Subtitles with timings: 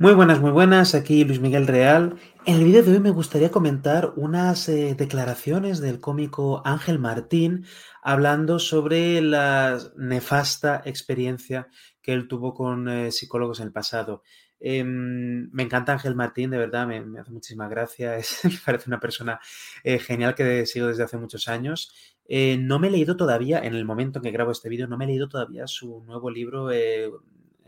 [0.00, 0.94] Muy buenas, muy buenas.
[0.94, 2.16] Aquí Luis Miguel Real.
[2.46, 7.66] En el vídeo de hoy me gustaría comentar unas eh, declaraciones del cómico Ángel Martín
[8.02, 11.68] hablando sobre la nefasta experiencia
[12.00, 14.22] que él tuvo con eh, psicólogos en el pasado.
[14.58, 18.16] Em, me encanta Ángel Martín, de verdad, me, hace muchísima gracia.
[18.44, 19.38] Me parece una persona
[19.84, 21.92] eh, genial que sigo desde hace muchos años.
[22.26, 25.04] no me he leído todavía, en el momento en que grabo este vídeo, no me
[25.04, 26.70] he leído todavía su nuevo libro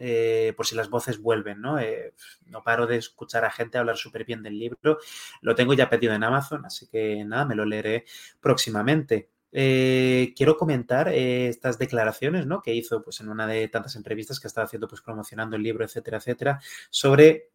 [0.05, 1.79] eh, por si las voces vuelven, ¿no?
[1.79, 2.13] Eh,
[2.47, 4.99] no paro de escuchar a gente hablar súper bien del libro.
[5.43, 8.05] Lo tengo ya pedido en Amazon, así que nada, me lo leeré
[8.41, 9.31] próximamente.
[9.53, 12.63] Eh, quiero comentar estas declaraciones ¿no?
[12.63, 15.63] que hizo pues, en una de tantas entrevistas que ha estado haciendo pues, promocionando el
[15.63, 17.51] libro, etcétera, etcétera, sobre,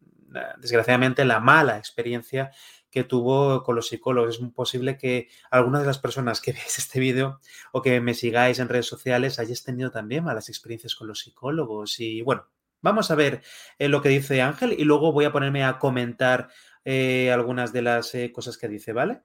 [0.58, 2.50] desgraciadamente, la mala experiencia
[2.90, 4.36] que tuvo con los psicólogos.
[4.36, 7.40] Es posible que algunas de las personas que veáis este vídeo
[7.72, 12.00] o que me sigáis en redes sociales hayáis tenido también malas experiencias con los psicólogos.
[12.00, 12.46] Y bueno,
[12.80, 13.42] vamos a ver
[13.78, 16.48] eh, lo que dice Ángel y luego voy a ponerme a comentar
[16.84, 19.22] eh, algunas de las eh, cosas que dice, ¿vale?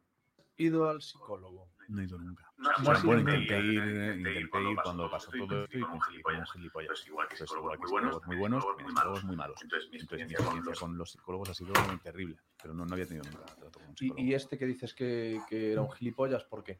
[0.58, 1.70] Ido al psicólogo.
[1.88, 2.53] No he ido nunca.
[2.84, 3.84] Bueno, bueno, intenté ir,
[4.18, 4.50] intenté ir
[4.82, 6.90] cuando pasó todo esto y con, un gilipollas.
[6.90, 9.62] Pues igual que psicólogos muy buenos, muy buenos, psicólogos muy malos.
[9.62, 10.40] Entonces, mi experiencia
[10.80, 13.90] con los psicólogos ha sido muy terrible, pero no, no había tenido nunca trato con
[13.90, 14.28] un psicólogo.
[14.28, 16.80] ¿Y, este que dices que, que, era un gilipollas, por qué?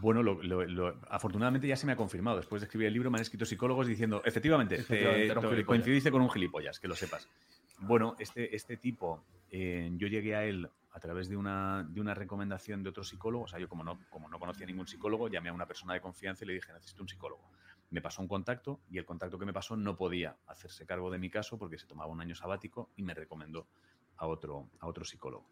[0.00, 2.38] Bueno, lo, lo, lo, afortunadamente ya se me ha confirmado.
[2.38, 6.22] Después de escribir el libro me han escrito psicólogos diciendo, efectivamente, efectivamente te, coincidiste con
[6.22, 7.28] un gilipollas, que lo sepas.
[7.78, 12.14] Bueno, este, este tipo, eh, yo llegué a él a través de una, de una
[12.14, 13.44] recomendación de otro psicólogo.
[13.44, 16.00] O sea, yo como no, como no conocía ningún psicólogo, llamé a una persona de
[16.00, 17.50] confianza y le dije, necesito un psicólogo.
[17.90, 21.18] Me pasó un contacto y el contacto que me pasó no podía hacerse cargo de
[21.18, 23.68] mi caso porque se tomaba un año sabático y me recomendó
[24.16, 25.50] a otro, a otro psicólogo.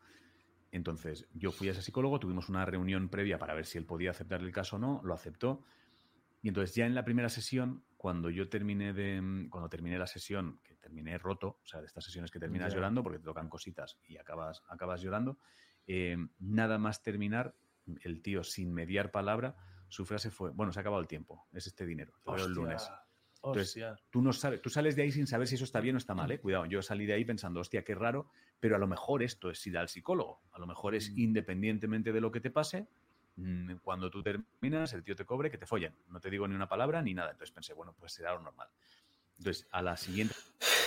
[0.73, 4.13] Entonces, yo fui a ese psicólogo, tuvimos una reunión previa para ver si él podía
[4.13, 5.63] aceptar el caso o no, lo aceptó.
[6.43, 10.59] Y entonces ya en la primera sesión, cuando yo terminé de, cuando terminé la sesión,
[10.91, 14.17] terminé roto, o sea, de estas sesiones que terminas llorando porque te tocan cositas y
[14.17, 15.39] acabas, acabas llorando,
[15.87, 17.55] eh, nada más terminar,
[18.03, 19.57] el tío sin mediar palabra,
[19.89, 22.91] su frase fue, bueno, se ha acabado el tiempo, es este dinero, te el lunes.
[23.43, 25.99] Entonces, tú no sabes, tú sales de ahí sin saber si eso está bien o
[25.99, 26.41] está mal, ¿eh?
[26.41, 28.29] Cuidado, yo salí de ahí pensando, hostia, qué raro,
[28.59, 31.19] pero a lo mejor esto es ir al psicólogo, a lo mejor es mm.
[31.19, 32.87] independientemente de lo que te pase,
[33.37, 35.95] mm, cuando tú terminas, el tío te cobre que te follen.
[36.09, 37.31] No te digo ni una palabra ni nada.
[37.31, 38.69] Entonces pensé, bueno, pues será lo normal.
[39.41, 40.35] Entonces, a la siguiente.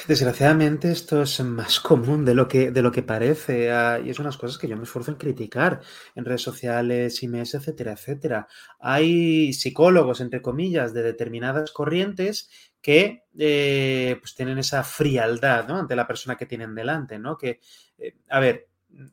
[0.05, 3.71] Desgraciadamente, esto es más común de lo que, de lo que parece.
[3.71, 5.79] Ah, y es unas cosas que yo me esfuerzo en criticar
[6.15, 8.47] en redes sociales, emails, etcétera, etcétera.
[8.79, 12.49] Hay psicólogos, entre comillas, de determinadas corrientes
[12.81, 15.77] que eh, pues tienen esa frialdad ¿no?
[15.77, 17.37] ante la persona que tienen delante, ¿no?
[17.37, 17.61] Que,
[17.97, 18.67] eh, a ver,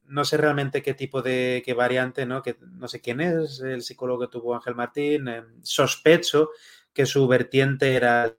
[0.07, 2.43] no sé realmente qué tipo de qué variante, ¿no?
[2.43, 5.29] Que no sé quién es el psicólogo que tuvo Ángel Martín.
[5.29, 6.51] Eh, sospecho
[6.93, 8.37] que su vertiente era el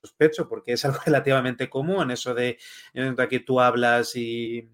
[0.00, 2.58] sospecho, porque es algo relativamente común, eso de
[3.28, 4.68] que tú hablas y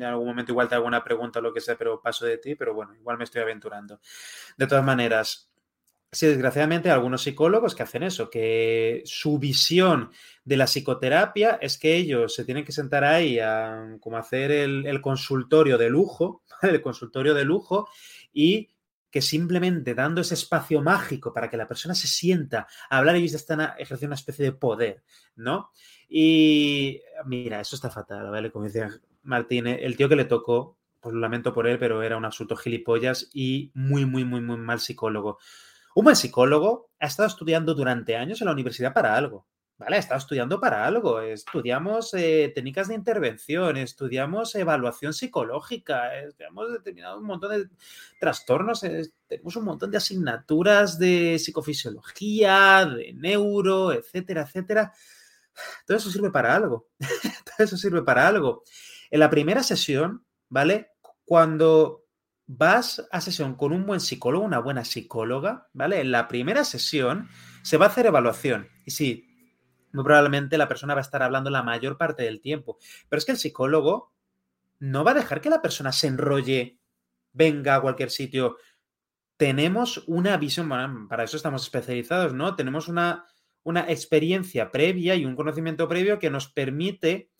[0.00, 2.38] en algún momento igual te hago una pregunta o lo que sea, pero paso de
[2.38, 4.00] ti, pero bueno, igual me estoy aventurando.
[4.56, 5.50] De todas maneras,
[6.10, 10.10] sí, desgraciadamente algunos psicólogos que hacen eso, que su visión
[10.44, 15.00] de la psicoterapia es que ellos se tienen que sentar ahí a como hacer el
[15.00, 17.88] consultorio de lujo, el consultorio de lujo
[18.32, 18.70] y
[19.10, 23.34] que simplemente dando ese espacio mágico para que la persona se sienta a hablar, ellos
[23.34, 25.02] están ejerciendo una especie de poder,
[25.36, 25.70] ¿no?
[26.08, 28.50] Y mira, eso está fatal, ¿vale?
[28.50, 28.90] Como decía
[29.22, 32.56] Martín, el tío que le tocó, pues lo lamento por él, pero era un absoluto
[32.56, 35.38] gilipollas y muy, muy, muy, muy mal psicólogo.
[35.94, 39.46] Un buen psicólogo ha estado estudiando durante años en la universidad para algo.
[39.80, 39.96] ¿Vale?
[39.96, 41.20] He estado estudiando para algo.
[41.20, 47.68] Estudiamos eh, técnicas de intervención, estudiamos evaluación psicológica, estudiamos determinado un montón de
[48.20, 48.82] trastornos,
[49.26, 54.92] tenemos un montón de asignaturas de psicofisiología, de neuro, etcétera, etcétera.
[55.86, 56.90] Todo eso sirve para algo.
[57.00, 58.62] Todo eso sirve para algo.
[59.10, 60.90] En la primera sesión, ¿vale?
[61.24, 62.04] Cuando
[62.46, 66.02] vas a sesión con un buen psicólogo, una buena psicóloga, ¿vale?
[66.02, 67.30] En la primera sesión
[67.62, 68.68] se va a hacer evaluación.
[68.84, 69.29] Y si
[69.92, 72.78] muy probablemente la persona va a estar hablando la mayor parte del tiempo.
[73.08, 74.12] Pero es que el psicólogo
[74.78, 76.78] no va a dejar que la persona se enrolle,
[77.32, 78.56] venga a cualquier sitio.
[79.36, 80.68] Tenemos una visión,
[81.08, 82.56] para eso estamos especializados, ¿no?
[82.56, 83.26] Tenemos una,
[83.62, 87.30] una experiencia previa y un conocimiento previo que nos permite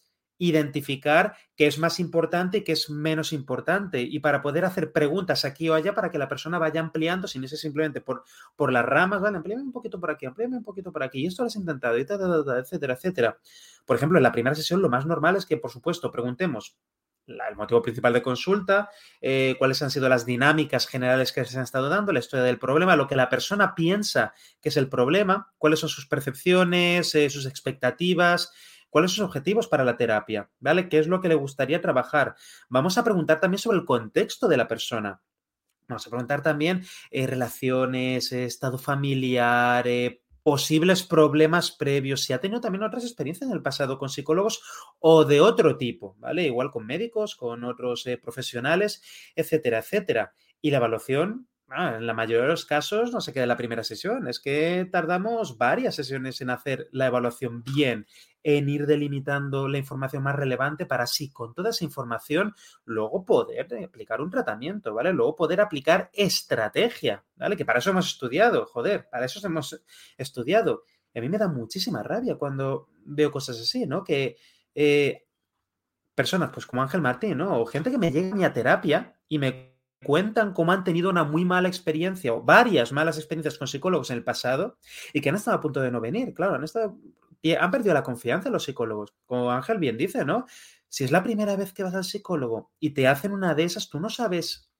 [0.40, 5.44] identificar qué es más importante y qué es menos importante y para poder hacer preguntas
[5.44, 8.24] aquí o allá para que la persona vaya ampliando sin irse simplemente por,
[8.56, 11.26] por las ramas, vale, amplíame un poquito por aquí, amplíame un poquito por aquí y
[11.26, 13.38] esto lo has intentado y etcétera, etcétera.
[13.84, 16.78] Por ejemplo, en la primera sesión lo más normal es que, por supuesto, preguntemos
[17.26, 18.90] el motivo principal de consulta,
[19.20, 22.58] eh, cuáles han sido las dinámicas generales que se han estado dando, la historia del
[22.58, 27.30] problema, lo que la persona piensa que es el problema, cuáles son sus percepciones, eh,
[27.30, 28.52] sus expectativas,
[28.90, 30.88] cuáles son sus objetivos para la terapia, ¿vale?
[30.88, 32.34] ¿Qué es lo que le gustaría trabajar?
[32.68, 35.22] Vamos a preguntar también sobre el contexto de la persona.
[35.88, 42.60] Vamos a preguntar también eh, relaciones, estado familiar, eh, posibles problemas previos, si ha tenido
[42.60, 44.62] también otras experiencias en el pasado con psicólogos
[44.98, 46.44] o de otro tipo, ¿vale?
[46.44, 49.02] Igual con médicos, con otros eh, profesionales,
[49.34, 50.32] etcétera, etcétera.
[50.62, 53.56] Y la evaluación, Ah, en la mayoría de los casos no se queda en la
[53.56, 58.08] primera sesión, es que tardamos varias sesiones en hacer la evaluación bien,
[58.42, 62.54] en ir delimitando la información más relevante para así, con toda esa información,
[62.84, 65.12] luego poder aplicar un tratamiento, ¿vale?
[65.12, 67.56] Luego poder aplicar estrategia, ¿vale?
[67.56, 69.82] Que para eso hemos estudiado, joder, para eso hemos
[70.16, 70.84] estudiado.
[71.12, 74.04] Y a mí me da muchísima rabia cuando veo cosas así, ¿no?
[74.04, 74.36] Que
[74.74, 75.26] eh,
[76.14, 77.60] personas, pues como Ángel Martín, ¿no?
[77.60, 79.70] O gente que me llega a mi terapia y me
[80.04, 84.16] cuentan cómo han tenido una muy mala experiencia o varias malas experiencias con psicólogos en
[84.16, 84.78] el pasado
[85.12, 86.32] y que han estado a punto de no venir.
[86.34, 86.98] Claro, han, estado,
[87.58, 89.14] han perdido la confianza los psicólogos.
[89.26, 90.46] Como Ángel bien dice, ¿no?
[90.88, 93.88] Si es la primera vez que vas al psicólogo y te hacen una de esas,
[93.88, 94.70] tú no sabes,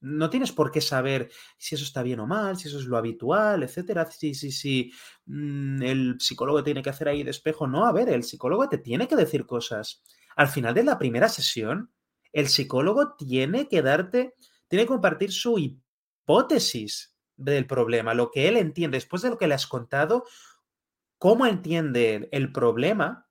[0.00, 2.96] no tienes por qué saber si eso está bien o mal, si eso es lo
[2.96, 4.92] habitual, etcétera, si, si, si
[5.26, 7.66] mm, el psicólogo tiene que hacer ahí de espejo.
[7.66, 10.02] No, a ver, el psicólogo te tiene que decir cosas.
[10.36, 11.92] Al final de la primera sesión,
[12.32, 14.34] el psicólogo tiene que darte,
[14.68, 19.46] tiene que compartir su hipótesis del problema, lo que él entiende, después de lo que
[19.46, 20.24] le has contado,
[21.18, 23.28] cómo entiende el problema,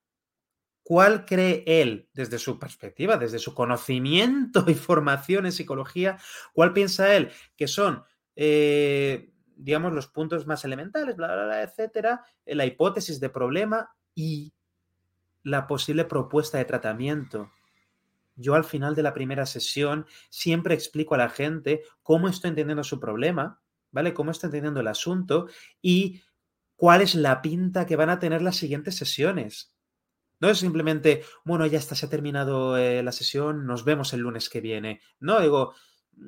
[0.84, 6.18] cuál cree él desde su perspectiva, desde su conocimiento y formación en psicología,
[6.54, 8.04] cuál piensa él que son,
[8.36, 14.54] eh, digamos, los puntos más elementales, bla, bla, bla, etcétera, la hipótesis de problema y
[15.44, 17.52] la posible propuesta de tratamiento
[18.36, 22.84] yo al final de la primera sesión siempre explico a la gente cómo estoy entendiendo
[22.84, 23.62] su problema,
[23.92, 24.14] ¿vale?
[24.14, 25.48] Cómo estoy entendiendo el asunto
[25.82, 26.22] y
[26.76, 29.74] cuál es la pinta que van a tener las siguientes sesiones.
[30.40, 34.22] No es simplemente, bueno, ya está, se ha terminado eh, la sesión, nos vemos el
[34.22, 35.02] lunes que viene.
[35.20, 35.74] No, digo,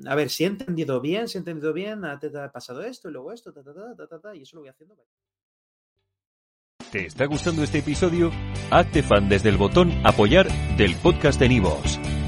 [0.05, 2.19] a ver, si he entendido bien, si he entendido bien, ha,
[2.51, 4.95] pasado esto y luego esto, ta, y eso lo voy haciendo.
[6.91, 8.31] ¿Te está gustando este episodio?
[8.71, 10.47] Hazte fan desde el botón Apoyar
[10.77, 11.99] del podcast de Nivos.